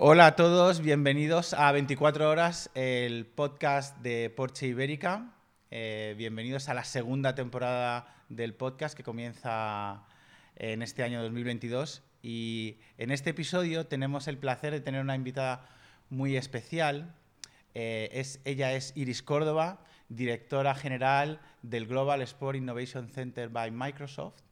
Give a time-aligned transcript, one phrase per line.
[0.00, 5.34] Hola a todos, bienvenidos a 24 horas, el podcast de Porsche Ibérica.
[5.72, 10.06] Eh, bienvenidos a la segunda temporada del podcast que comienza
[10.54, 12.04] en este año 2022.
[12.22, 15.66] Y en este episodio tenemos el placer de tener una invitada
[16.10, 17.16] muy especial.
[17.74, 24.42] Eh, es, ella es Iris Córdoba, directora general del Global Sport Innovation Center by Microsoft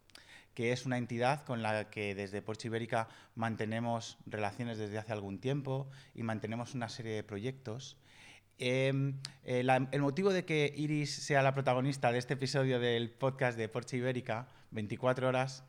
[0.57, 5.39] que es una entidad con la que desde Porsche Ibérica mantenemos relaciones desde hace algún
[5.39, 7.99] tiempo y mantenemos una serie de proyectos.
[8.59, 13.59] Em, eh, el motivo de que Iris sea la protagonista de este episodio del podcast
[13.59, 15.63] de Porsche Ibérica, 24 horas,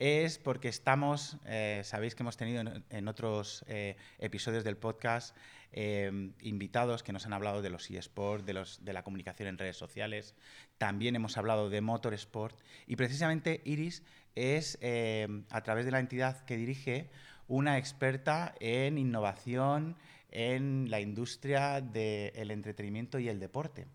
[0.00, 5.36] es porque estamos, eh, sabéis que hemos tenido en, otros eh, episodios del podcast
[5.70, 9.76] em, invitados que nos han hablado de los eSports, de, de la comunicación en redes
[9.76, 10.34] sociales,
[10.78, 14.02] también hemos hablado de motorsport y precisamente Iris
[14.34, 17.10] es, em, a través de la entidad que dirige,
[17.48, 19.96] una experta en innovación
[20.30, 23.86] en la industria del entretenimiento y el deporte.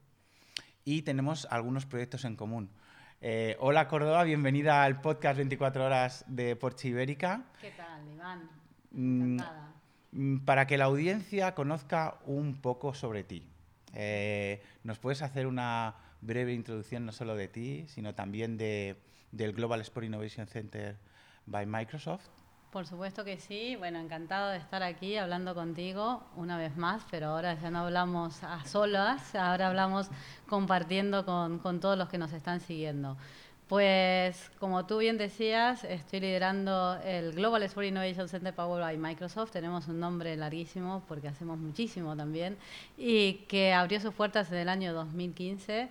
[0.85, 2.69] Y tenemos algunos proyectos en común.
[3.19, 7.45] Eh, hola Córdoba, bienvenida al podcast 24 horas de Porsche Ibérica.
[7.59, 8.49] ¿Qué tal, Iván?
[8.91, 9.39] Mm,
[10.11, 13.43] mm, para que la audiencia conozca un poco sobre ti,
[13.95, 18.97] eh, ¿nos puedes hacer una breve introducción no solo de ti, sino también de,
[19.31, 20.97] del Global Sport Innovation Center
[21.45, 22.27] by Microsoft?
[22.71, 23.75] Por supuesto que sí.
[23.77, 28.43] Bueno, encantado de estar aquí hablando contigo una vez más, pero ahora ya no hablamos
[28.43, 30.09] a solas, ahora hablamos
[30.47, 33.17] compartiendo con, con todos los que nos están siguiendo.
[33.67, 39.51] Pues como tú bien decías, estoy liderando el Global Sport Innovation Center Powered by Microsoft.
[39.51, 42.57] Tenemos un nombre larguísimo porque hacemos muchísimo también
[42.97, 45.89] y que abrió sus puertas en el año 2015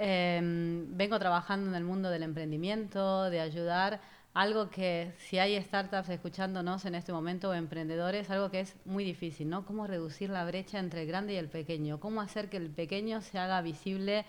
[0.00, 4.00] Em, vengo trabajando en el mundo del emprendimiento, de ayudar
[4.32, 9.02] algo que si hay startups escuchándonos en este momento o emprendedores, algo que es muy
[9.02, 9.66] difícil, ¿no?
[9.66, 13.20] Cómo reducir la brecha entre el grande y el pequeño, cómo hacer que el pequeño
[13.22, 14.24] se haga visible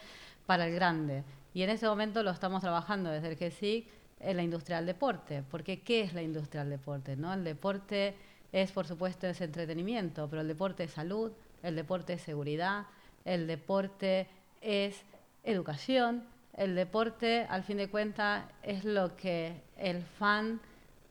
[0.47, 1.23] para el grande.
[1.53, 3.87] Y en este momento lo estamos trabajando desde el GSIC
[4.21, 7.15] en la industria del deporte, porque ¿qué es la industria del deporte?
[7.15, 7.31] ¿no?
[7.31, 8.15] El deporte
[8.51, 12.87] es, por supuesto, es entretenimiento, pero el deporte es salud, el deporte es seguridad,
[13.23, 14.27] el deporte
[14.61, 15.05] es
[15.43, 16.23] educación.
[16.55, 20.59] El deporte, al fin de cuentas, es lo que el fan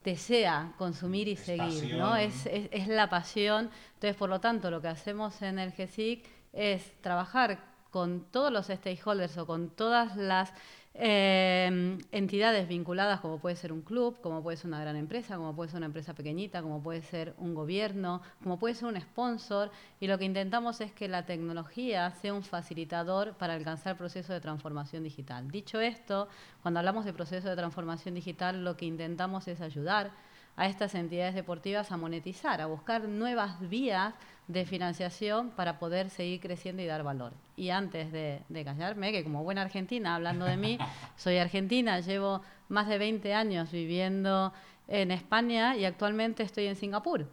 [0.05, 2.17] desea consumir y seguir, ¿no?
[2.17, 3.71] Es, es, la pasión.
[3.95, 7.59] Entonces, por lo tanto, lo que hacemos en el GSIC es trabajar
[7.91, 10.53] con todos los stakeholders o con todas las
[11.01, 15.55] eh, entidades vinculadas, como puede ser un club, como puede ser una gran empresa, como
[15.55, 19.71] puede ser una empresa pequeñita, como puede ser un gobierno, como puede ser un sponsor,
[20.01, 24.33] y lo que intentamos es que la tecnología sea un facilitador para alcanzar el proceso
[24.33, 25.49] de transformación digital.
[25.51, 26.29] Dicho esto,
[26.63, 30.11] cuando hablamos de proceso de transformación digital, lo que intentamos es ayudar
[30.59, 34.13] a estas entidades deportivas a monetizar, a buscar nuevas vías
[34.49, 37.33] de financiación para poder seguir creciendo y dar valor.
[37.57, 40.77] Y antes de, callarme, que como buena argentina, hablando de mí,
[41.17, 44.53] soy argentina, llevo más de 20 años viviendo
[44.89, 47.29] en España y actualmente estoy en Singapur.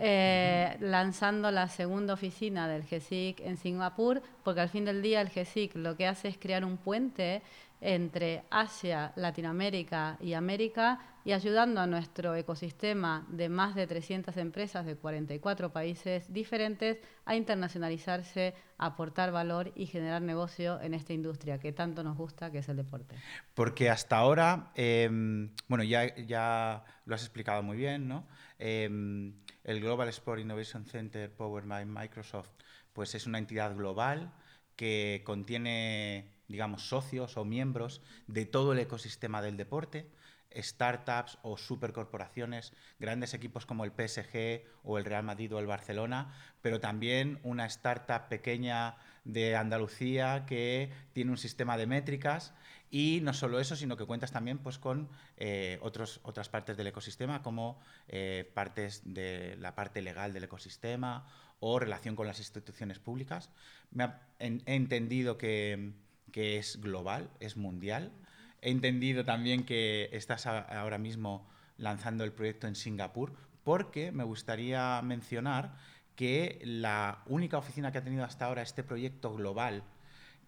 [0.00, 5.28] Eh, lanzando la segunda oficina del GESIC en Singapur, porque al fin del día el
[5.28, 7.42] GESIC lo que hace es crear un puente
[7.80, 14.86] entre Asia, Latinoamérica y América y ayudando a nuestro ecosistema de más de 300 empresas
[14.86, 21.72] de 44 países diferentes a internacionalizarse, aportar valor y generar negocio en esta industria que
[21.72, 23.14] tanto nos gusta, que es el deporte.
[23.52, 28.26] Porque hasta ahora, em, bueno, ya, ya lo has explicado muy bien, ¿no?
[28.58, 29.34] Em,
[29.64, 32.50] el Global Sport Innovation Center Powered by Microsoft,
[32.94, 34.32] pues es una entidad global
[34.76, 40.10] que contiene digamos, socios o miembros de todo el ecosistema del deporte,
[40.56, 46.34] startups o supercorporaciones, grandes equipos como el PSG o el Real Madrid o el Barcelona,
[46.62, 52.54] pero también una startup pequeña de Andalucía que tiene un sistema de métricas
[52.90, 56.86] y no solo eso, sino que cuentas también pues, con eh, otros, otras partes del
[56.86, 61.26] ecosistema, como eh, partes de la parte legal del ecosistema
[61.60, 63.50] o relación con las instituciones públicas.
[63.90, 65.92] Me he entendido que
[66.32, 68.12] que es global, es mundial.
[68.60, 73.32] He entendido también que estás ahora mismo lanzando el proyecto en Singapur,
[73.64, 75.76] porque me gustaría mencionar
[76.16, 79.84] que la única oficina que ha tenido hasta ahora este proyecto global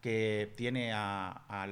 [0.01, 1.69] que tiene a,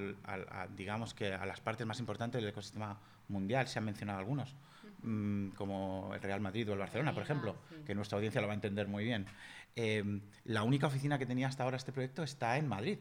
[0.76, 4.54] digamos que a las partes más importantes del ecosistema mundial, se han mencionado algunos,
[5.02, 7.56] mm, como el Real Madrid o el Barcelona, por ejemplo,
[7.86, 9.26] que nuestra audiencia lo va a entender muy bien.
[9.74, 12.98] Eh, la única oficina que tenía hasta ahora este proyecto está en Madrid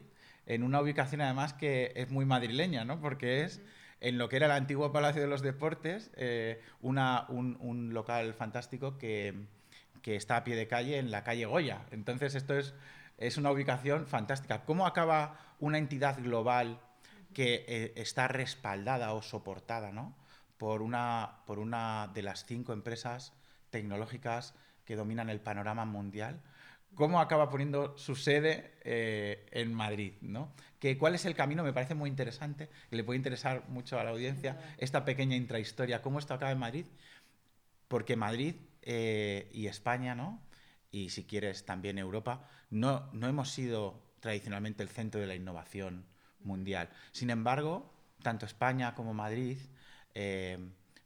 [0.48, 3.00] en una ubicación además que es muy madrileña, ¿no?
[3.00, 3.60] Porque es
[4.00, 8.96] en lo que era el antiguo Palacio de los Deportes, eh, una, un, local fantástico
[8.96, 9.34] que,
[10.00, 11.84] que está a pie de calle en la calle Goya.
[11.90, 12.74] Entonces esto es,
[13.18, 14.64] es una ubicación fantástica.
[14.64, 16.80] ¿Cómo acaba una entidad global
[17.34, 20.16] que eh, está respaldada o soportada ¿no?
[20.56, 23.34] por, una, por una de las cinco empresas
[23.68, 24.54] tecnológicas
[24.86, 26.40] que dominan el panorama mundial?
[26.98, 30.52] Cómo acaba poniendo su sede eh, en Madrid, ¿no?
[30.80, 31.62] Que, ¿Cuál es el camino?
[31.62, 36.02] Me parece muy interesante, y le puede interesar mucho a la audiencia esta pequeña intrahistoria,
[36.02, 36.86] cómo esto acaba en Madrid,
[37.86, 40.42] porque Madrid eh, y España, ¿no?
[40.90, 46.04] Y si quieres también Europa, no, no hemos sido tradicionalmente el centro de la innovación
[46.40, 46.90] mundial.
[47.12, 49.58] Sin embargo, tanto España como Madrid,
[50.14, 50.58] eh,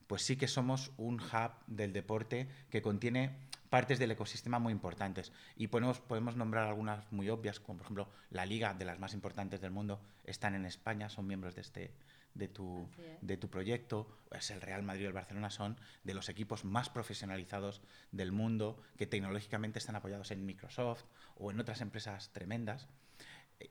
[0.06, 3.36] pues sí que somos un hub del deporte que contiene
[3.72, 5.32] partes del ecosistema muy importantes.
[5.56, 9.14] Y podemos, podemos nombrar algunas muy obvias, como por ejemplo la liga de las más
[9.14, 11.94] importantes del mundo están en España, son miembros de este
[12.34, 12.86] de tu,
[13.22, 16.90] de tu proyecto, es el Real Madrid y el Barcelona son de los equipos más
[16.90, 17.80] profesionalizados
[18.10, 21.04] del mundo, que tecnológicamente están apoyados en Microsoft
[21.36, 22.88] o en otras empresas tremendas.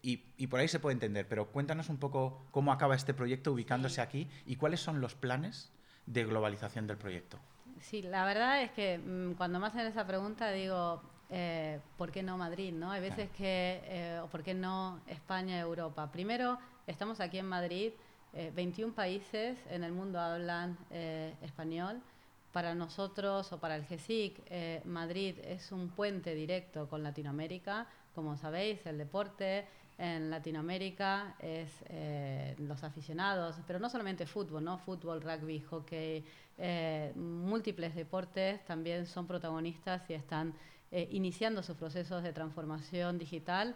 [0.02, 3.52] Y, y, por ahí se puede entender, pero cuéntanos un poco cómo acaba este proyecto
[3.52, 5.72] ubicándose aquí y cuáles son los planes
[6.08, 7.40] de globalización del proyecto.
[7.82, 12.22] Sí, la verdad es que mm, cuando me hacen esa pregunta digo, eh, ¿por qué
[12.22, 12.74] no Madrid?
[12.74, 12.92] ¿no?
[12.92, 16.12] Hay veces que, eh, ¿por qué no España, Europa?
[16.12, 17.94] Primero, estamos aquí en Madrid,
[18.54, 20.78] 21 eh, países en el mundo hablan
[21.42, 22.02] español.
[22.54, 27.88] Para nosotros o para el GESIC, Madrid es un puente directo con Latinoamérica.
[28.14, 29.66] Como sabéis, el deporte,
[30.02, 34.80] en Latinoamérica es eh, los aficionados, pero no solamente fútbol, ¿no?
[34.80, 36.26] Fútbol, rugby, hockey,
[36.58, 40.56] eh, múltiples deportes también son protagonistas y están
[40.92, 43.76] eh, iniciando sus procesos de transformación digital.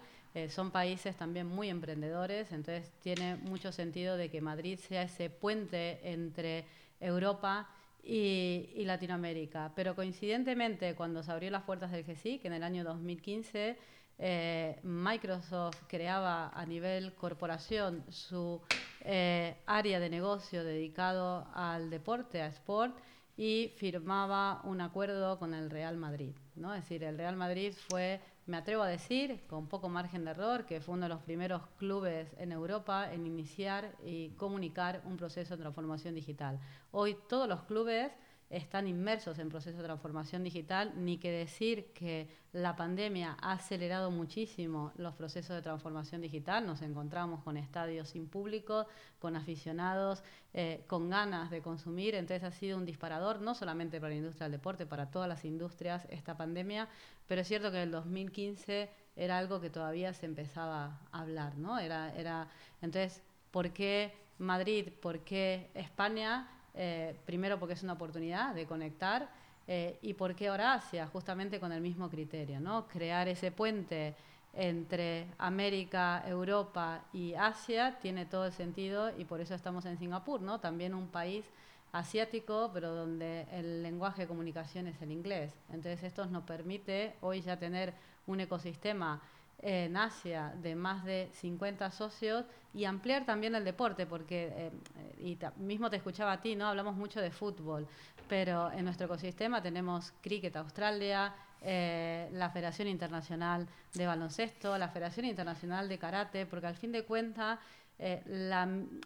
[0.49, 5.99] son países también muy emprendedores, entonces tiene mucho sentido de que Madrid sea ese puente
[6.11, 6.65] entre
[6.99, 7.69] Europa
[8.03, 9.71] y, y Latinoamérica.
[9.75, 13.77] Pero coincidentemente, cuando se abrió las puertas del GSIC en el año 2015,
[14.17, 18.61] eh, Microsoft creaba a nivel corporación su
[19.01, 22.95] eh, área de negocio dedicado al deporte, a sport,
[23.37, 26.33] y firmaba un acuerdo con el Real Madrid.
[26.55, 26.73] ¿no?
[26.73, 30.65] Es decir, el Real Madrid fue, me atrevo a decir, con poco margen de error,
[30.65, 35.55] que fue uno de los primeros clubes en Europa en iniciar y comunicar un proceso
[35.55, 36.59] de transformación digital.
[36.91, 38.11] Hoy todos los clubes
[38.49, 44.11] están inmersos en procesos de transformación digital, ni que decir que la pandemia ha acelerado
[44.11, 46.65] muchísimo los procesos de transformación digital.
[46.65, 48.85] Nos encontramos con estadios sin público,
[49.19, 52.15] con aficionados, eh, con ganas de consumir.
[52.15, 55.43] Entonces ha sido un disparador, no solamente para la industria del deporte, para todas las
[55.43, 56.87] industrias esta pandemia,
[57.27, 61.57] pero es cierto que en el 2015 era algo que todavía se empezaba a hablar,
[61.57, 61.79] ¿no?
[61.79, 62.47] Era, era,
[62.81, 64.93] entonces, ¿por qué Madrid?
[65.01, 66.54] ¿Por qué España?
[66.77, 69.29] Eh, primero porque es una oportunidad de conectar
[69.67, 72.87] eh, y porque ahora Asia, justamente con el mismo criterio, ¿no?
[72.87, 74.13] crear ese puente
[74.53, 80.41] entre América, Europa y Asia tiene todo el sentido y por eso estamos en Singapur,
[80.41, 80.59] ¿no?
[80.59, 81.45] también un país
[81.93, 85.53] asiático, pero donde el lenguaje de comunicación es el inglés.
[85.69, 87.93] Entonces esto nos permite hoy ya tener
[88.27, 89.21] un ecosistema
[89.59, 94.71] en Asia de más de 50 socios y ampliar también el deporte, porque, eh,
[95.17, 96.67] y mismo te escuchaba a ti, ¿no?
[96.67, 97.87] Hablamos mucho de fútbol,
[98.27, 105.25] pero en nuestro ecosistema tenemos Cricket Australia, eh, la Federación Internacional de Baloncesto, la Federación
[105.25, 107.59] Internacional de Karate, porque al fin de cuentas
[107.97, 108.21] eh,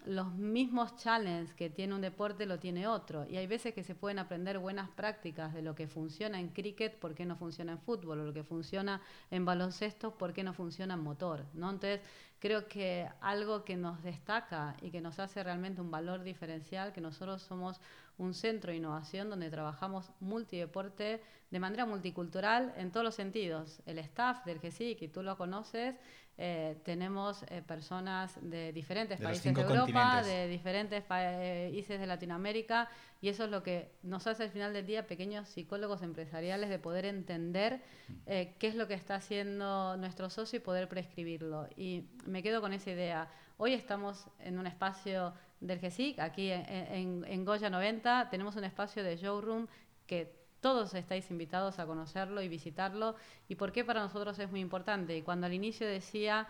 [0.05, 3.25] los mismos challenges que tiene un deporte lo tiene otro.
[3.29, 6.97] Y hay veces que se pueden aprender buenas prácticas de lo que funciona en cricket,
[6.97, 10.53] por qué no funciona en fútbol, o lo que funciona en baloncesto, por qué no
[10.53, 11.45] funciona en motor.
[11.53, 11.69] ¿no?
[11.69, 12.01] Entonces,
[12.39, 17.01] creo que algo que nos destaca y que nos hace realmente un valor diferencial, que
[17.01, 17.79] nosotros somos
[18.19, 23.81] un centro de innovación donde trabajamos multideporte de manera multicultural en todos los sentidos.
[23.85, 25.95] El staff del GSI, que tú lo conoces,
[26.41, 32.87] eh, tenemos eh, personas de diferentes países de Europa, de diferentes países de Latinoamérica,
[33.19, 36.79] y eso es lo que nos hace al final del día pequeños psicólogos empresariales de
[36.79, 37.81] poder entender
[38.25, 41.67] eh, qué es lo que está haciendo nuestro socio y poder prescribirlo.
[41.75, 43.29] Y me quedo con esa idea.
[43.57, 49.03] Hoy estamos en un espacio del GESIC, aquí en, en Goya 90, tenemos un espacio
[49.03, 49.67] de showroom
[50.07, 53.15] que todos estáis invitados a conocerlo y visitarlo.
[53.47, 55.15] ¿Y por qué para nosotros es muy importante?
[55.15, 56.47] Y cuando al inicio decía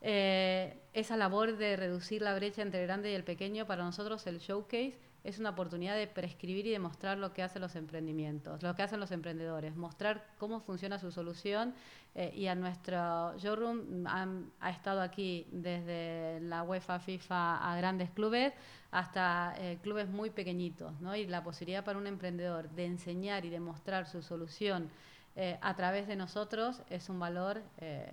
[0.00, 4.26] eh, esa labor de reducir la brecha entre el grande y el pequeño, para nosotros
[4.26, 8.74] el showcase es una oportunidad de prescribir y demostrar lo que hacen los emprendimientos, lo
[8.74, 11.74] que hacen los emprendedores, mostrar cómo funciona su solución.
[12.14, 18.52] Eh, y a nuestro showroom ha estado aquí desde la UEFA, FIFA a grandes clubes
[18.90, 21.16] hasta eh, clubes muy pequeñitos, ¿no?
[21.16, 24.90] Y la posibilidad para un emprendedor de enseñar y demostrar su solución
[25.34, 28.12] eh, a través de nosotros es un valor eh,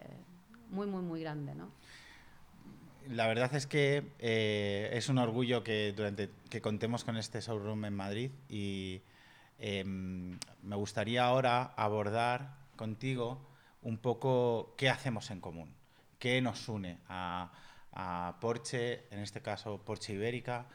[0.70, 1.54] muy, muy, muy grande.
[1.54, 1.70] ¿no?
[3.10, 7.86] La verdad es que eh, es un orgullo que, durante, que contemos con este showroom
[7.86, 9.02] en Madrid y
[9.58, 13.42] em, me gustaría ahora abordar contigo
[13.82, 15.74] un poco qué hacemos en común,
[16.20, 17.52] qué nos une a,
[17.94, 20.68] a Porsche, en este caso Porsche Ibérica,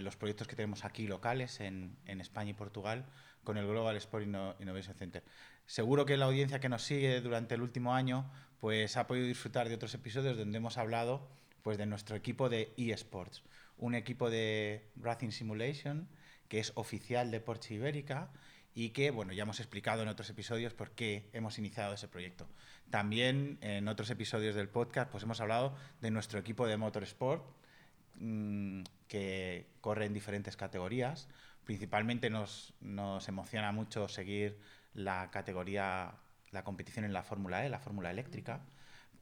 [0.00, 3.06] los proyectos que tenemos aquí locales en, en España y Portugal
[3.44, 4.26] con el Global Sport
[4.60, 5.24] Innovation Center.
[5.64, 8.30] Seguro que la audiencia que nos sigue durante el último año
[8.60, 12.72] pues ha podido disfrutar de otros episodios donde hemos hablado pues de nuestro equipo de
[12.76, 13.42] eSports,
[13.76, 16.08] un equipo de Racing Simulation
[16.48, 18.30] que es oficial de Porsche Ibérica
[18.74, 22.48] y que bueno, ya hemos explicado en otros episodios por qué hemos iniciado ese proyecto.
[22.90, 27.44] También en otros episodios del podcast pues hemos hablado de nuestro equipo de Motorsport
[28.16, 31.28] mmm, que corre en diferentes categorías.
[31.64, 34.58] Principalmente nos, nos emociona mucho seguir
[34.94, 36.14] la categoría,
[36.50, 38.64] la competición en la Fórmula E, la Fórmula eléctrica,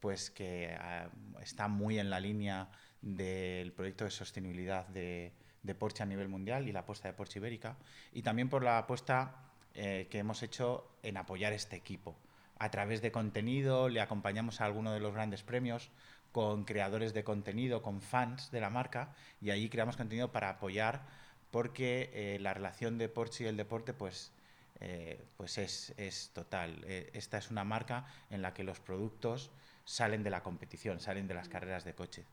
[0.00, 2.68] pues que uh, está muy en la línea
[3.02, 7.38] del proyecto de sostenibilidad de, de, Porsche a nivel mundial y la apuesta de Porsche
[7.38, 7.76] Ibérica,
[8.12, 12.16] y también por la apuesta eh, que hemos hecho en apoyar este equipo.
[12.58, 15.90] A través de contenido le acompañamos a alguno de los grandes premios
[16.32, 21.06] con creadores de contenido, con fans de la marca, y ahí creamos contenido para apoyar
[21.50, 24.32] porque eh, la relación de Porsche y el deporte pues
[24.80, 26.84] eh, pues es, es total.
[26.86, 29.50] Esta es una marca en la que los productos
[29.86, 32.24] salen de la competición, salen de las carreras de coche.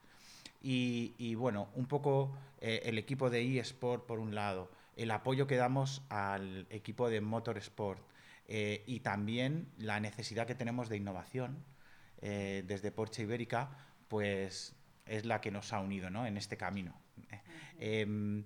[0.61, 5.47] Y, y bueno, un poco eh, el equipo de eSport por un lado, el apoyo
[5.47, 8.01] que damos al equipo de Motorsport
[8.47, 11.63] eh, y también la necesidad que tenemos de innovación
[12.21, 13.69] eh, desde Porsche Ibérica,
[14.07, 16.25] pues es la que nos ha unido ¿no?
[16.25, 16.95] en este camino.
[17.77, 18.43] Uh -huh.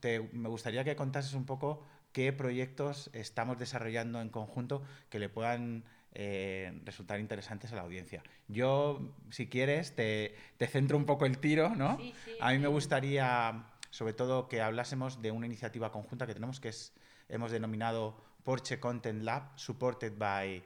[0.00, 5.28] te, me gustaría que contases un poco qué proyectos estamos desarrollando en conjunto que le
[5.28, 8.22] puedan eh, resultar interesantes a la audiencia.
[8.48, 11.96] Yo, si quieres, te, te centro un poco el tiro, ¿no?
[11.98, 16.34] Sí, sí, a mí me gustaría, sobre todo, que hablásemos de una iniciativa conjunta que
[16.34, 16.92] tenemos, que es,
[17.28, 20.62] hemos denominado Porsche Content Lab, supported by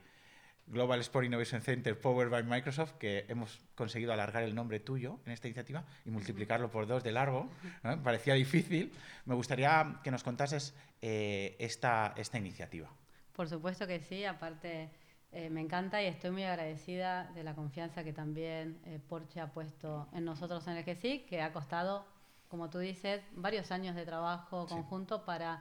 [0.66, 5.32] Global Sport Innovation Center Powered by Microsoft, que hemos conseguido alargar el nombre tuyo en
[5.32, 7.50] esta iniciativa y multiplicarlo por dos de largo.
[7.82, 8.02] ¿no?
[8.02, 8.92] Parecía difícil.
[9.26, 12.88] Me gustaría que nos contases eh, esta, esta iniciativa.
[13.34, 14.88] Por supuesto que sí, aparte
[15.36, 19.48] eh, me encanta y estoy muy agradecida de la confianza que también eh, Porsche ha
[19.48, 22.06] puesto en nosotros en el GSIC, que ha costado,
[22.48, 25.22] como tú dices, varios años de trabajo conjunto sí.
[25.26, 25.60] para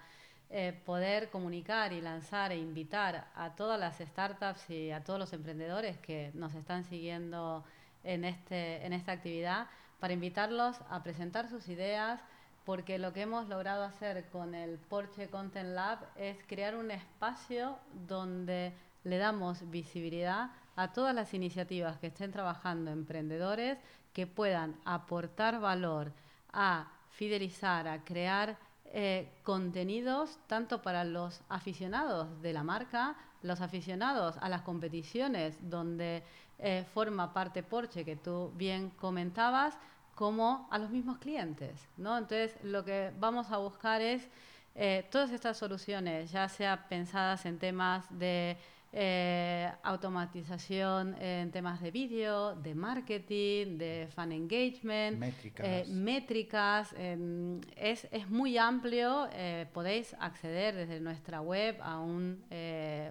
[0.51, 5.34] eh, poder comunicar y lanzar e invitar a todas las startups y a todos los
[5.34, 7.63] emprendedores que nos están siguiendo
[8.03, 9.65] en, este, en esta actividad
[10.00, 12.22] para invitarlos a presentar sus ideas,
[12.63, 17.80] porque lo que hemos logrado hacer con el Porsche Content Lab es crear un espacio
[18.08, 18.72] donde
[19.04, 23.78] le damos visibilidad a todas las iniciativas que estén trabajando emprendedores
[24.14, 26.12] que puedan aportar valor
[26.52, 34.36] a fidelizar, a crear eh, contenidos tanto para los aficionados de la marca, los aficionados
[34.40, 36.24] a las competiciones donde
[36.60, 39.78] eh, forma parte Porsche, que tú bien comentabas,
[40.16, 41.88] como a los mismos clientes.
[41.98, 42.18] ¿no?
[42.18, 44.30] Entonces, lo que vamos a buscar es
[44.76, 48.58] eh, todas estas soluciones, ya sea pensadas en temas de
[48.96, 55.68] eh, automatización en temas de vídeo, de marketing, de fan engagement, métricas.
[55.68, 62.44] Eh, métricas eh, es, es, muy amplio, eh, podéis acceder desde nuestra web a un,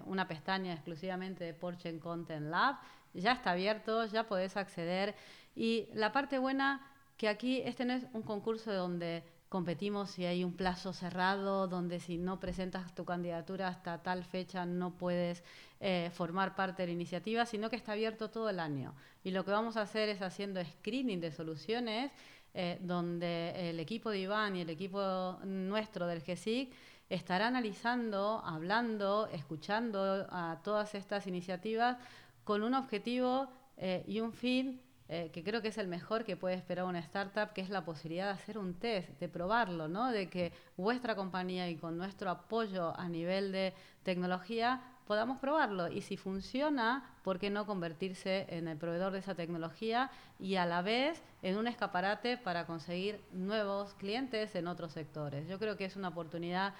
[0.05, 2.77] una pestaña exclusivamente de Porsche Content Lab,
[3.13, 5.15] ya está abierto, ya podéis acceder
[5.53, 6.81] y la parte buena
[7.17, 11.99] que aquí este no es un concurso donde competimos si hay un plazo cerrado, donde
[11.99, 15.43] si no presentas tu candidatura hasta tal fecha no puedes
[15.79, 18.95] eh, formar parte de la iniciativa, sino que está abierto todo el año.
[19.23, 22.11] Y lo que vamos a hacer es haciendo screening de soluciones,
[22.55, 26.73] eh, donde el equipo de Iván y el equipo nuestro del GSIC
[27.07, 31.97] estará analizando, hablando, escuchando a todas estas iniciativas
[32.43, 36.37] con un objetivo eh, y un fin eh, que creo que es el mejor que
[36.37, 40.11] puede esperar una startup, que es la posibilidad de hacer un test, de probarlo, ¿no?
[40.11, 46.01] de que vuestra compañía y con nuestro apoyo a nivel de tecnología podamos probarlo y
[46.01, 50.81] si funciona, ¿por qué no convertirse en el proveedor de esa tecnología y a la
[50.81, 55.47] vez en un escaparate para conseguir nuevos clientes en otros sectores?
[55.47, 56.73] Yo creo que es una oportunidad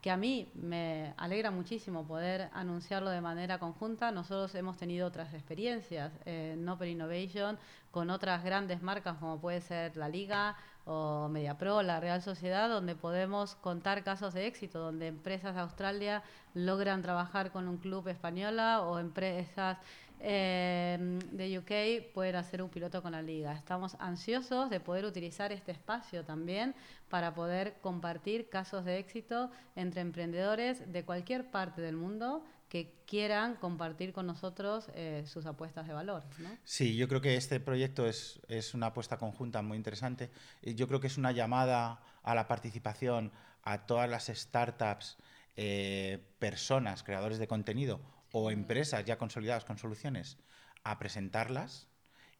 [0.00, 4.12] que a mí me alegra muchísimo poder anunciarlo de manera conjunta.
[4.12, 7.58] Nosotros hemos tenido otras experiencias en Open Innovation
[7.90, 12.94] con otras grandes marcas como puede ser la Liga o MediaPro, la Real Sociedad, donde
[12.94, 16.22] podemos contar casos de éxito, donde empresas de Australia
[16.54, 19.78] logran trabajar con un club española o empresas
[20.20, 23.52] eh, de UK pueden hacer un piloto con la liga.
[23.52, 26.74] Estamos ansiosos de poder utilizar este espacio también
[27.08, 33.56] para poder compartir casos de éxito entre emprendedores de cualquier parte del mundo que quieran
[33.56, 36.24] compartir con nosotros eh, sus apuestas de valor.
[36.38, 36.50] ¿no?
[36.64, 40.30] Sí, yo creo que este proyecto es, es, una apuesta conjunta muy interesante.
[40.62, 43.32] Yo creo que es una llamada a la participación
[43.62, 45.16] a todas las startups,
[45.56, 48.00] eh, personas, creadores de contenido
[48.32, 50.38] o empresas ya consolidadas con soluciones
[50.84, 51.88] a presentarlas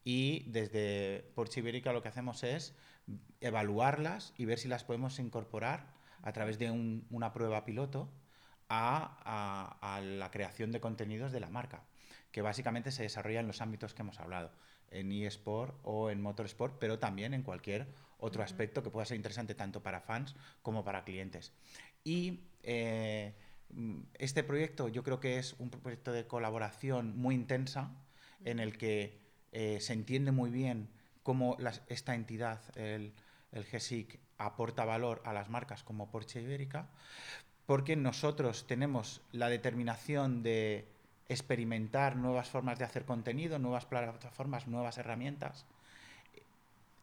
[0.04, 2.75] y desde Porsche Ibérica lo que hacemos es
[3.40, 5.92] evaluarlas y ver si las podemos incorporar
[6.23, 8.11] a través de un, una prueba piloto
[8.68, 11.85] a, la creación de contenidos de la marca,
[12.30, 14.52] que básicamente se desarrolla en los ámbitos que hemos hablado,
[14.90, 19.54] en eSport o en Motorsport, pero también en cualquier otro aspecto que pueda ser interesante
[19.54, 21.52] tanto para fans como para clientes.
[22.04, 23.35] Y eh,
[24.15, 27.91] este proyecto yo creo que es un proyecto de colaboración muy intensa
[28.45, 29.19] en el que
[29.53, 30.89] eh, se entiende muy bien
[31.23, 31.57] cómo
[31.89, 33.13] esta entidad, el,
[33.53, 36.89] el GESIC, aporta valor a las marcas como Porsche Ibérica,
[37.67, 40.89] porque nosotros tenemos la determinación de
[41.29, 45.67] experimentar nuevas formas de hacer contenido, nuevas plataformas, nuevas herramientas,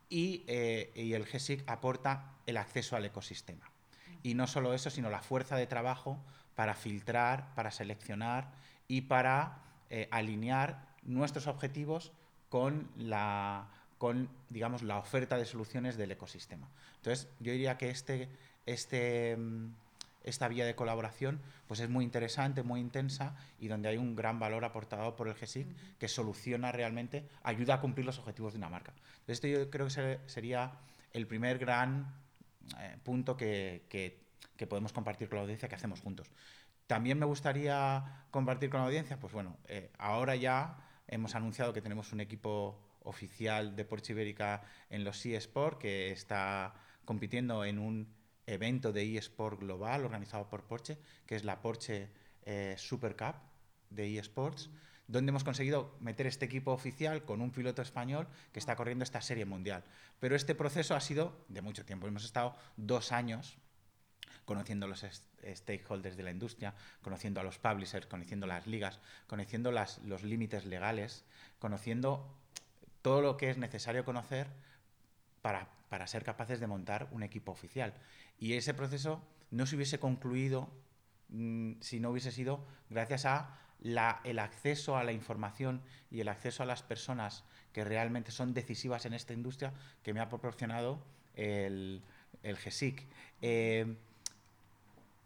[0.09, 3.69] y, eh, el GESIC aporta el acceso al ecosistema.
[4.23, 6.23] Y no solo eso, sino la fuerza de trabajo
[6.55, 8.51] para filtrar, para seleccionar
[8.87, 9.59] y para
[9.89, 12.11] eh, alinear nuestros objetivos
[12.49, 16.69] con la, con, digamos, la oferta de soluciones del ecosistema.
[16.97, 18.29] Entonces, yo diría que este,
[18.65, 19.73] este, mm,
[20.23, 24.39] esta vía de colaboración pues es muy interesante, muy intensa y donde hay un gran
[24.39, 28.69] valor aportado por el GESIC que soluciona realmente, ayuda a cumplir los objetivos de una
[28.69, 28.93] marca.
[29.27, 30.73] Esto yo creo que sería
[31.13, 32.13] el primer gran
[32.79, 34.24] eh, punto que, que,
[34.67, 36.31] podemos compartir con la audiencia que hacemos juntos.
[36.87, 41.81] También me gustaría compartir con la audiencia, pues bueno, eh, ahora ya hemos anunciado que
[41.81, 46.73] tenemos un equipo oficial de Porsche Ibérica en los eSport que está
[47.05, 48.13] compitiendo en un
[48.47, 52.09] evento de eSport global organizado por Porsche, que es la Porsche
[52.43, 53.35] eh, Super Cup
[53.89, 54.69] de eSports,
[55.07, 59.21] donde hemos conseguido meter este equipo oficial con un piloto español que está corriendo esta
[59.21, 59.83] serie mundial.
[60.19, 62.07] Pero este proceso ha sido de mucho tiempo.
[62.07, 63.57] Hemos estado dos años
[64.45, 65.05] conociendo los
[65.55, 71.25] stakeholders de la industria, conociendo a los publishers, conociendo las ligas, conociendo los límites legales,
[71.59, 72.25] conociendo
[73.01, 74.47] todo lo que es necesario conocer
[75.41, 77.93] para, para ser capaces de montar un equipo oficial.
[78.39, 80.69] Y ese proceso no se hubiese concluido
[81.29, 83.59] mm, si no hubiese sido gracias a
[84.23, 89.05] el acceso a la información y el acceso a las personas que realmente son decisivas
[89.05, 91.03] en esta industria que me ha proporcionado
[91.35, 92.01] el,
[92.41, 93.05] el GESIC.
[93.41, 93.95] Eh,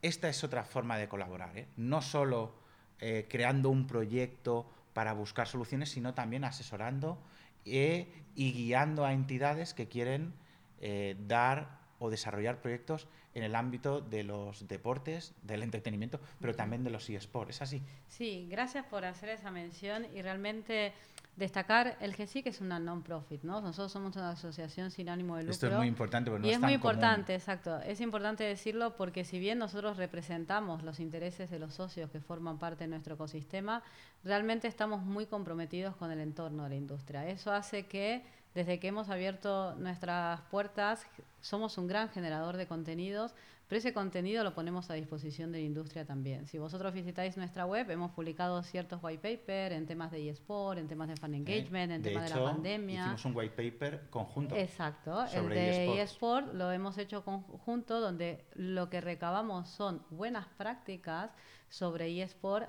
[0.01, 1.67] esta es otra forma de colaborar, ¿eh?
[1.77, 2.53] no solo
[2.99, 7.17] eh, creando un proyecto para buscar soluciones, sino también asesorando
[7.65, 10.33] y guiando a entidades que quieren
[11.27, 16.89] dar o desarrollar proyectos en el ámbito de los deportes, del entretenimiento, pero también de
[16.89, 17.55] los eSports.
[17.55, 17.81] ¿Es así?
[18.07, 20.93] Sí, gracias por hacer esa mención y realmente
[21.35, 23.61] destacar el GESI que es una non-profit, ¿no?
[23.61, 25.53] Nosotros somos una asociación sin ánimo de lucro.
[25.53, 27.79] Esto es muy importante, porque no y es, muy importante, exacto.
[27.79, 32.57] Es importante decirlo porque si bien nosotros representamos los intereses de los socios que forman
[32.59, 33.83] parte de nuestro ecosistema,
[34.23, 37.27] realmente estamos muy comprometidos con el entorno de la industria.
[37.27, 41.05] Eso hace que desde que hemos abierto nuestras puertas,
[41.41, 43.33] somos un gran generador de contenidos,
[43.69, 46.47] pero ese contenido lo ponemos a disposición de la industria también.
[46.47, 50.87] Si vosotros visitáis nuestra web, hemos publicado ciertos white papers en temas de eSport, en
[50.87, 53.01] temas de fan engagement, en temas de la pandemia.
[53.01, 54.55] Hicimos un white paper conjunto.
[54.55, 61.29] Exacto, el de eSport lo hemos hecho conjunto, donde lo que recabamos son buenas prácticas
[61.69, 62.67] sobre eSport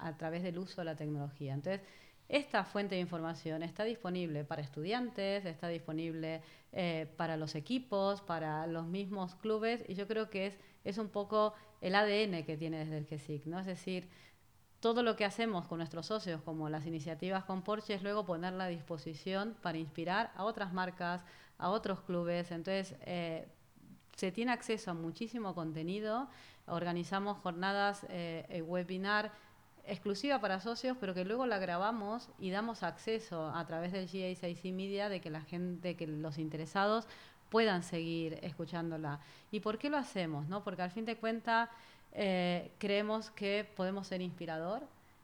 [0.00, 1.54] a través del uso de la tecnología.
[1.54, 1.80] Entonces,
[2.30, 8.68] esta fuente de información está disponible para estudiantes, está disponible eh, para los equipos, para
[8.68, 12.78] los mismos clubes, y yo creo que es, es un poco el ADN que tiene
[12.78, 13.58] desde el GESIC, ¿no?
[13.58, 14.08] Es decir,
[14.78, 18.64] todo lo que hacemos con nuestros socios, como las iniciativas con Porsche, es luego ponerla
[18.64, 21.24] a disposición para inspirar a otras marcas,
[21.58, 22.52] a otros clubes.
[22.52, 23.48] Entonces, eh,
[24.14, 26.28] se tiene acceso a muchísimo contenido.
[26.66, 29.32] Organizamos jornadas, eh, webinar
[29.90, 34.72] exclusiva para socios, pero que luego la grabamos y damos acceso a través del GA6C
[34.72, 37.06] Media de que la gente, que los interesados
[37.50, 39.20] puedan seguir escuchándola.
[39.50, 40.46] ¿Y por qué lo hacemos?
[40.48, 40.62] ¿no?
[40.62, 41.68] Porque al fin de cuentas
[42.12, 44.82] eh, creemos que podemos ser inspirador,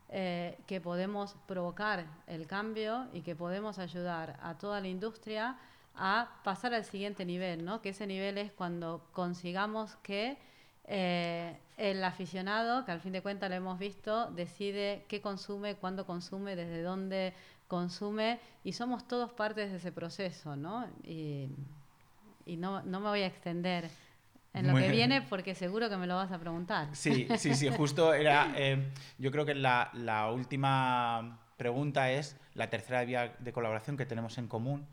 [0.09, 5.57] eh, que podemos provocar el cambio y que podemos ayudar a toda la industria
[5.95, 7.81] a pasar al siguiente nivel, ¿no?
[7.81, 10.37] Que ese nivel es cuando consigamos que
[10.87, 16.07] eh, el aficionado, que al fin de cuentas lo hemos visto, decide qué consume, cuándo
[16.07, 17.35] consume, desde dónde
[17.69, 20.87] consume, y somos todos partes de ese proceso, ¿no?
[21.03, 21.49] Y,
[22.47, 23.91] no, me voy a extender
[24.55, 26.89] en lo que viene porque seguro que me lo vas a preguntar.
[26.95, 32.71] Sí, sí, sí, justo era, eh, yo creo que la, la última pregunta es la
[32.71, 34.87] tercera vía de colaboración que tenemos en común,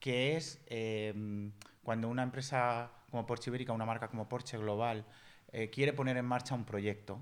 [0.00, 5.04] que es em, cuando una empresa como Porsche Ibérica, una marca como Porsche Global,
[5.52, 7.20] eh, quiere poner en marcha un proyecto,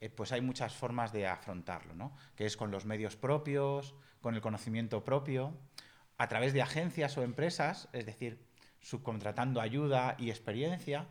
[0.00, 2.12] eh, pues hay muchas formas de afrontarlo, ¿no?
[2.36, 5.54] que es con los medios propios, con el conocimiento propio,
[6.18, 8.38] a través de agencias o empresas, es decir,
[8.80, 11.06] subcontratando ayuda y experiencia,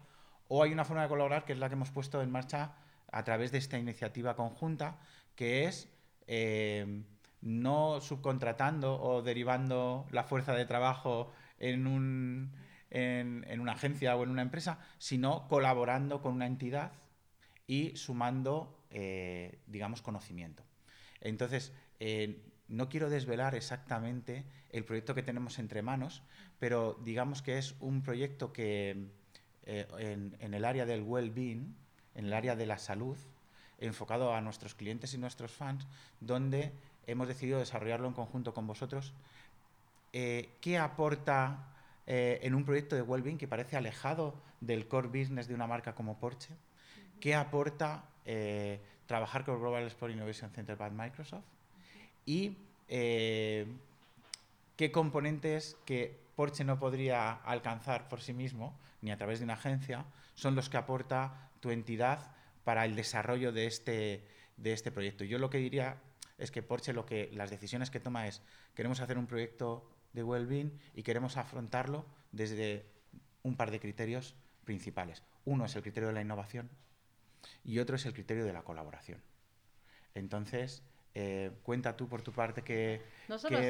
[0.48, 2.76] o hay una forma de colaborar que es la que hemos puesto en marcha
[3.12, 5.00] a través de esta iniciativa conjunta,
[5.36, 5.90] que es
[6.28, 7.06] em,
[7.42, 12.52] no subcontratando o derivando la fuerza de trabajo en, un,
[12.90, 16.92] en, una agencia o en una empresa, sino colaborando con una entidad
[17.66, 20.64] y sumando, eh, digamos, conocimiento.
[21.20, 26.24] Entonces, eh, no quiero desvelar exactamente el proyecto que tenemos entre manos,
[26.60, 29.08] pero digamos que es un proyecto que
[29.66, 31.76] eh, en, en, el área del well-being,
[32.16, 33.18] en el área de la salud,
[33.80, 35.88] enfocado a nuestros clientes y nuestros fans,
[36.20, 36.72] donde
[37.06, 39.14] hemos decidido desarrollarlo en conjunto con vosotros.
[40.12, 41.77] ¿Qué aporta
[42.08, 45.94] eh, en un proyecto de Wellbeing que parece alejado del core business de una marca
[45.94, 46.56] como Porsche?
[47.20, 51.46] ¿Qué aporta eh, trabajar con Global Sport Innovation Center by Microsoft?
[52.26, 53.68] Y qué
[54.92, 60.06] componentes que Porsche no podría alcanzar por sí mismo, ni a través de una agencia,
[60.36, 62.32] son los que aporta tu entidad
[62.64, 64.24] para el desarrollo de este,
[64.58, 65.24] de este proyecto.
[65.24, 65.98] Yo lo que diría
[66.38, 68.42] es que Porsche lo que las decisiones que toma es
[68.76, 72.86] queremos hacer un proyecto de well-being y queremos afrontarlo desde
[73.44, 75.24] un par de criterios principales.
[75.46, 76.70] Uno es el criterio de la innovación
[77.64, 79.22] y otro es el criterio de la colaboración.
[80.16, 80.82] Entonces,
[81.14, 83.62] eh, cuenta tú por tu parte que, nosotros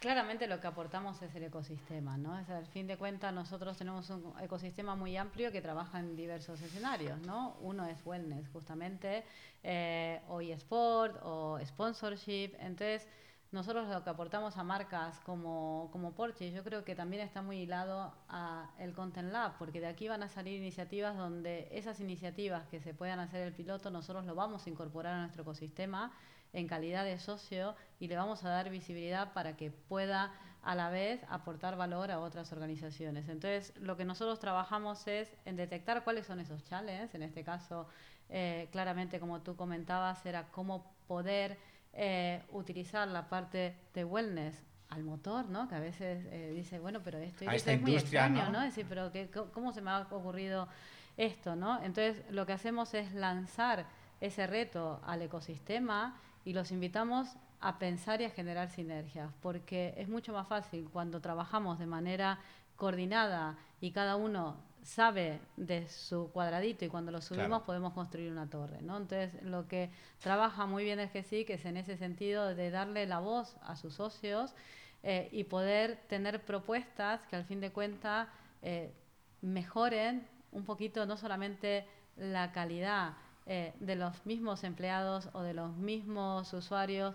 [0.00, 2.38] claramente lo que aportamos es el ecosistema, ¿no?
[2.38, 6.60] Es, al fin de cuentas nosotros tenemos un ecosistema muy amplio que trabaja en diversos
[6.60, 7.56] escenarios, ¿no?
[7.60, 9.24] Uno es wellness, justamente,
[9.62, 13.06] eh, o eSport, o sponsorship, entonces
[13.52, 17.58] nosotros lo que aportamos a marcas como, como Porsche, yo creo que también está muy
[17.58, 22.66] hilado a el Content Lab, porque de aquí van a salir iniciativas donde esas iniciativas
[22.66, 26.12] que se puedan hacer el piloto, nosotros lo vamos a incorporar a nuestro ecosistema
[26.52, 30.88] en calidad de socio y le vamos a dar visibilidad para que pueda a la
[30.88, 33.28] vez aportar valor a otras organizaciones.
[33.28, 37.86] Entonces, lo que nosotros trabajamos es en detectar cuáles son esos challenges, en este caso,
[38.30, 41.58] eh, claramente como tú comentabas, era cómo poder
[41.94, 45.68] eh, utilizar la parte de wellness al motor, ¿no?
[45.68, 48.60] Que a veces eh, dice, bueno, pero esto, es muy extraño, ¿no?
[48.60, 49.10] Decir, pero
[49.52, 50.68] ¿cómo se me ha ocurrido
[51.16, 51.82] esto, ¿no?
[51.82, 53.86] Entonces, lo que hacemos es lanzar
[54.20, 60.08] ese reto al ecosistema y los invitamos a pensar y a generar sinergias, porque es
[60.08, 62.38] mucho más fácil cuando trabajamos de manera
[62.76, 68.48] coordinada y cada uno sabe de su cuadradito y cuando lo subimos podemos construir una
[68.48, 68.98] torre, ¿no?
[68.98, 72.70] Entonces, lo que trabaja muy bien es que sí, que es en ese sentido de
[72.70, 74.54] darle la voz a sus socios
[75.02, 78.28] eh, y poder tener propuestas que al fin de cuentas
[78.62, 78.92] eh,
[79.40, 83.14] mejoren un poquito no solamente la calidad
[83.46, 87.14] eh, de los mismos empleados o de los mismos usuarios,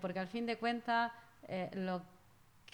[0.00, 1.10] porque al fin de cuentas
[1.72, 2.21] lo que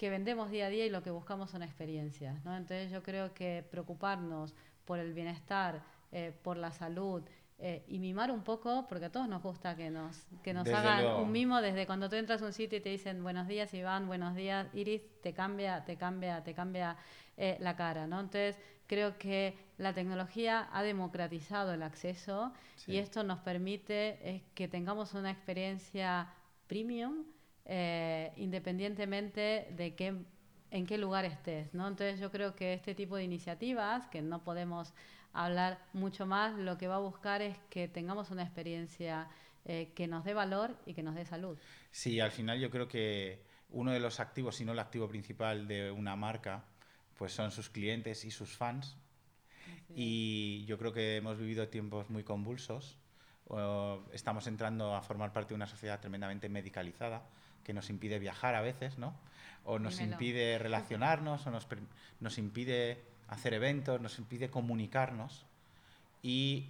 [0.07, 2.45] vendemos día a día y lo que buscamos son experiencias.
[2.45, 2.55] ¿no?
[2.55, 5.83] Entonces yo creo que preocuparnos por el bienestar,
[6.41, 7.21] por la salud,
[7.87, 11.31] y mimar un poco, porque a todos nos gusta que nos, que nos hagan un
[11.31, 14.33] mimo desde cuando tú entras a un sitio y te dicen buenos días Iván, buenos
[14.35, 16.95] días Iris, te cambia, te cambia, te cambia
[17.59, 18.21] la cara, ¿no?
[18.21, 18.57] Entonces
[18.89, 22.51] creo que la tecnología ha democratizado el acceso
[22.87, 26.27] y esto nos permite eh, que tengamos una experiencia
[26.67, 27.23] premium
[27.71, 30.15] eh, independientemente de qué,
[30.71, 31.71] en qué lugar estés.
[31.75, 31.87] ¿no?
[31.87, 34.95] Entonces yo creo que este tipo de iniciativas, que no podemos
[35.33, 39.29] hablar mucho más, lo que va a buscar es que tengamos una experiencia
[39.65, 41.59] eh, que nos dé valor y que nos dé salud.
[41.91, 45.67] Sí, al final yo creo que uno de los activos, si no el activo principal
[45.67, 46.65] de una marca,
[47.19, 48.97] pues son sus clientes y sus fans.
[49.93, 52.97] Y yo creo que hemos vivido tiempos muy convulsos.
[54.11, 57.29] estamos entrando a formar parte de una sociedad tremendamente medicalizada
[57.63, 59.15] que nos impide viajar a veces, ¿no?
[59.63, 61.67] O nos impide relacionarnos, o nos,
[62.19, 65.45] nos impide hacer eventos, nos impide comunicarnos.
[66.23, 66.67] Y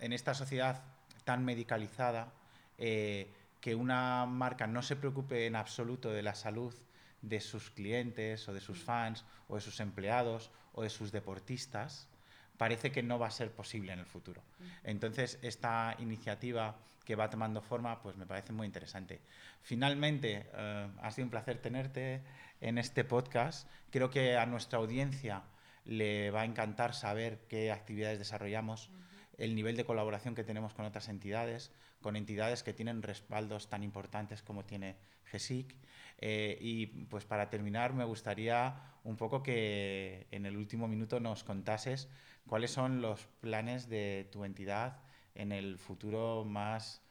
[0.00, 0.82] en esta sociedad
[1.24, 2.32] tan medicalizada,
[2.78, 6.74] eh, que una marca no se preocupe en absoluto de la salud
[7.22, 12.08] de sus clientes o de sus fans o de sus empleados o de sus deportistas,
[12.56, 14.42] parece que no va a ser posible en el futuro.
[14.84, 19.20] Entonces, esta iniciativa que va tomando forma, pues me parece muy interesante.
[19.62, 22.22] Finalmente, eh, ha sido un placer tenerte
[22.60, 23.68] en este podcast.
[23.90, 25.42] Creo que a nuestra audiencia
[25.84, 28.90] le va a encantar saber qué actividades desarrollamos,
[29.38, 33.82] el nivel de colaboración que tenemos con otras entidades, con entidades que tienen respaldos tan
[33.82, 35.74] importantes como tiene GESIC.
[36.18, 41.44] Eh, y pues para terminar, me gustaría un poco que en el último minuto nos
[41.44, 42.08] contases
[42.46, 45.00] cuáles son los planes de tu entidad
[45.34, 47.02] en el futuro más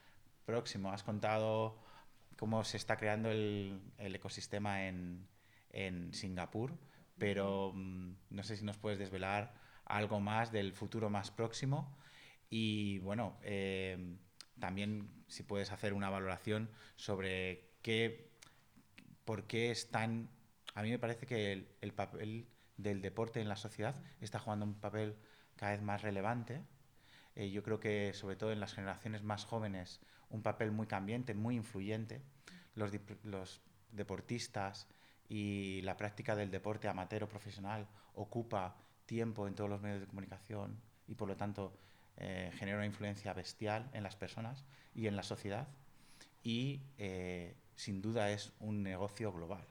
[0.46, 0.92] próximo.
[0.92, 1.78] Has contado
[2.38, 5.28] cómo se está creando el, el ecosistema en,
[5.72, 6.78] en Singapur,
[7.18, 9.54] pero mm, no sé si nos puedes desvelar
[9.86, 11.98] algo más del futuro más próximo
[12.52, 14.18] y bueno, eh,
[14.60, 18.30] también si puedes hacer una valoración sobre qué,
[19.24, 20.30] por qué están...
[20.76, 24.76] A mí me parece que el, papel del deporte en la sociedad está jugando un
[24.76, 25.16] papel
[25.56, 26.62] cada vez más relevante.
[27.36, 31.34] Eh, yo creo que sobre todo en las generaciones más jóvenes un papel muy cambiante,
[31.34, 32.22] muy influyente.
[32.76, 32.92] Los,
[33.24, 33.62] los
[33.92, 34.90] deportistas
[35.30, 40.08] y la práctica del deporte amateur o profesional ocupa tiempo en todos los medios de
[40.08, 41.80] comunicación y por lo tanto
[42.24, 45.68] eh, genera una influencia bestial en las personas y en la sociedad
[46.44, 49.66] y eh, sin duda es un negocio global.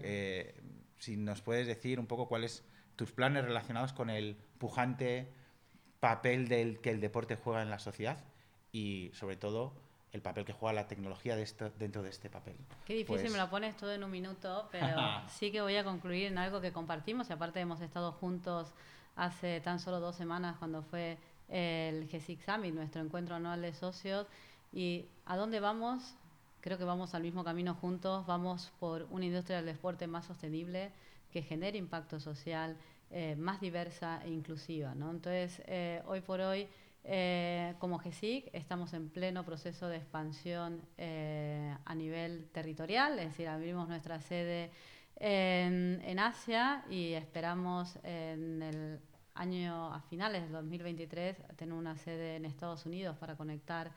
[0.00, 0.54] Eh,
[0.98, 5.32] si nos puedes decir un poco cuáles tus planes relacionados con el pujante
[5.98, 8.22] papel del que el deporte juega en la sociedad
[8.70, 9.74] y sobre todo
[10.12, 12.56] el papel que juega la tecnología de esto, dentro de este papel.
[12.86, 14.96] Qué difícil pues me lo pones todo en un minuto, pero
[15.28, 18.72] sí que voy a concluir en algo que compartimos y aparte hemos estado juntos
[19.16, 21.18] hace tan solo dos semanas cuando fue
[21.48, 24.26] el GSIC Summit, nuestro encuentro anual de socios.
[24.72, 26.14] ¿Y a dónde vamos?
[26.60, 30.90] Creo que vamos al mismo camino juntos, vamos por una industria del deporte más sostenible,
[31.32, 32.76] que genere impacto social,
[33.10, 34.94] eh, más diversa e inclusiva.
[34.94, 35.10] ¿no?
[35.10, 36.68] Entonces, eh, hoy por hoy
[37.04, 43.88] eh, como GESIC estamos en pleno proceso de expansión a nivel territorial, es decir, abrimos
[43.88, 44.70] nuestra sede
[45.16, 49.00] en, Asia y esperamos en el
[49.38, 53.92] año a finales del 2023 tener una sede en Estados Unidos para conectar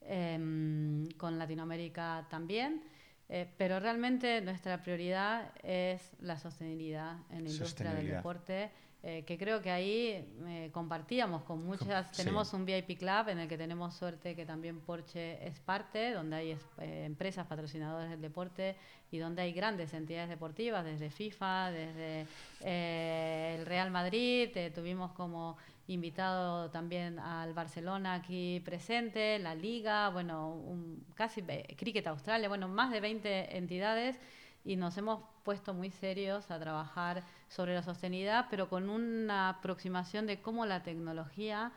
[0.00, 2.82] em, con Latinoamérica también.
[3.28, 8.70] Eh, pero realmente nuestra prioridad es la sostenibilidad en la industria del deporte
[9.04, 12.12] eh, que creo que ahí eh, compartíamos con muchas.
[12.12, 16.36] Tenemos un VIP Club en el que tenemos suerte que también Porsche es parte, donde
[16.36, 18.76] hay eh, empresas patrocinadoras del deporte
[19.10, 22.26] y donde hay grandes entidades deportivas, desde FIFA, desde
[22.60, 24.50] el Real Madrid.
[24.72, 25.56] tuvimos como
[25.88, 32.92] invitado también al Barcelona aquí presente, la Liga, bueno, un, casi Cricket Australia, bueno, más
[32.92, 34.20] de 20 entidades
[34.64, 40.26] y nos hemos puesto muy serios a trabajar sobre la sostenibilidad, pero con una aproximación
[40.26, 41.72] de cómo la tecnología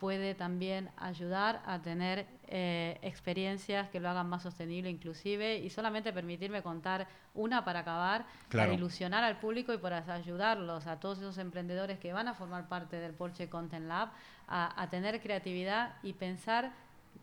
[0.00, 6.10] puede también ayudar a tener eh, experiencias que lo hagan más sostenible inclusive y solamente
[6.10, 11.36] permitirme contar una para acabar, para ilusionar al público y para ayudarlos a todos esos
[11.36, 14.08] emprendedores que van a formar parte del Porsche Content Lab
[14.48, 16.72] a, a tener creatividad y pensar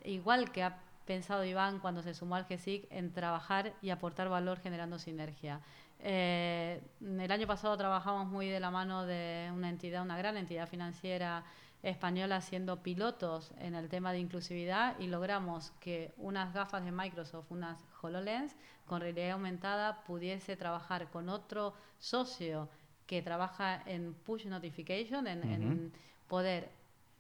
[0.04, 0.78] igual que ha
[1.08, 5.62] pensado Iván cuando se sumó al GESIC en trabajar y aportar valor generando sinergia.
[6.00, 10.68] Eh, el año pasado trabajamos muy de la mano de una entidad, una gran entidad
[10.68, 11.44] financiera
[11.82, 17.48] española siendo pilotos en el tema de inclusividad y logramos que unas gafas de Microsoft,
[17.50, 22.70] unas HoloLens con realidad aumentada pudiese trabajar con otro socio
[23.06, 25.94] que trabaja en push notification, en
[26.28, 26.70] poder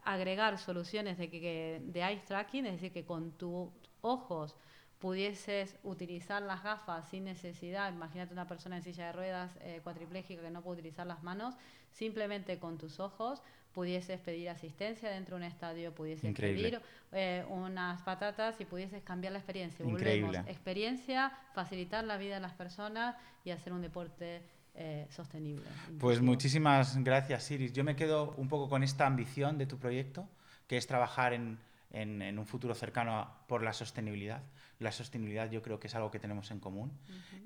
[0.08, 3.70] agregar soluciones de, que, de eye tracking, es decir, que con tus
[4.02, 4.56] ojos
[5.00, 10.41] pudieses utilizar las gafas sin necesidad, imagínate una persona en silla de ruedas eh, cuatriplégica
[10.41, 11.56] que no puede utilizar las manos,
[11.91, 13.43] simplemente con tus ojos
[13.74, 19.34] pudieses pedir asistencia dentro de un estadio, pudieses pedir eh, unas patatas y pudieses cambiar
[19.34, 19.86] la experiencia.
[19.86, 24.41] Volvemos, experiencia, facilitar la vida de las personas y hacer un deporte
[24.79, 25.65] eh, sostenible.
[25.99, 27.73] Pues muchísimas gracias, Iris.
[27.73, 30.29] Yo me quedo un poco con esta ambición de tu proyecto,
[30.67, 31.57] que es trabajar en,
[31.91, 34.43] en, un futuro cercano por la sostenibilidad.
[34.77, 36.91] La sostenibilidad yo creo que es algo que tenemos en común.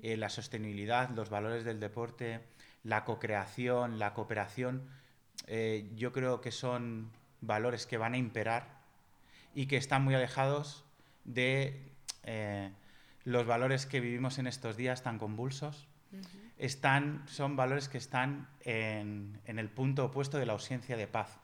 [0.02, 2.42] Eh, la sostenibilidad, los valores del deporte,
[2.84, 4.82] la co-creación, la cooperación,
[5.46, 8.82] eh, yo creo que son valores que van a imperar
[9.54, 10.84] y que están muy alejados
[11.24, 11.92] de
[13.24, 15.88] los valores que vivimos en estos días tan convulsos
[16.62, 21.40] están, son valores que están en, el punto opuesto de la ausencia de paz,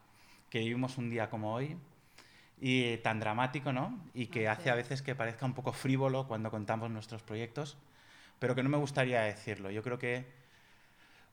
[0.48, 1.76] que vivimos un día como hoy
[2.60, 3.98] y tan dramático, ¿no?
[4.14, 7.76] Y que hace a veces que parezca un poco frívolo cuando contamos nuestros proyectos,
[8.38, 9.72] pero que no me gustaría decirlo.
[9.72, 10.24] Yo creo que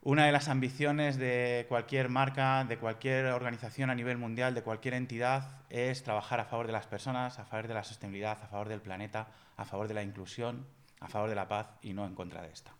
[0.01, 4.95] una de las ambiciones de cualquier marca, de cualquier organización a nivel mundial, de cualquier
[4.95, 8.67] entidad, es trabajar a favor de las personas, a favor de la sostenibilidad, a favor
[8.67, 10.65] del planeta, a favor de la inclusión,
[11.01, 12.73] a favor de la paz y no en contra de esta.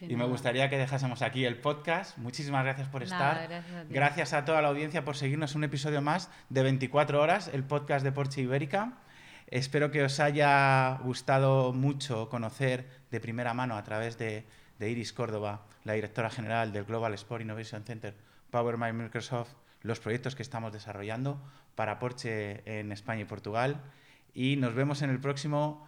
[0.00, 2.16] Y me gustaría que dejásemos aquí el podcast.
[2.18, 3.62] Muchísimas gracias por estar.
[3.88, 8.04] Gracias a, toda la audiencia por seguirnos un episodio más de 24 horas, el podcast
[8.04, 8.98] de Porsche Ibérica.
[9.48, 14.44] Espero que os haya gustado mucho conocer de primera mano a través de
[14.78, 18.14] de Iris Córdoba, la directora general del Global Sport Innovation Center
[18.50, 21.40] Power by Microsoft, los proyectos que estamos desarrollando
[21.74, 23.82] para Porsche en España y Portugal.
[24.34, 25.86] Y nos vemos en el próximo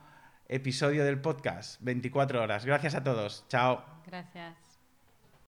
[0.49, 2.65] episodio del podcast, 24 horas.
[2.65, 3.45] Gracias a todos.
[3.49, 3.85] Chao.
[4.07, 4.68] Gracias.